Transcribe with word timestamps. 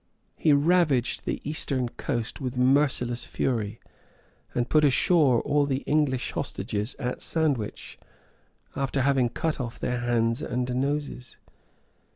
He 0.35 0.51
ravaged 0.51 1.25
the 1.25 1.39
eastern 1.47 1.87
coast 1.89 2.41
with 2.41 2.57
merciless 2.57 3.23
fury, 3.23 3.79
and 4.55 4.67
put 4.67 4.83
ashore 4.83 5.41
all 5.41 5.67
the 5.67 5.83
English 5.85 6.31
hostages 6.31 6.95
at 6.97 7.21
Sandwich, 7.21 7.99
after 8.75 9.03
having 9.03 9.29
cut 9.29 9.59
off 9.59 9.77
their 9.79 9.99
hands 9.99 10.41
and 10.41 10.67
noses. 10.73 11.37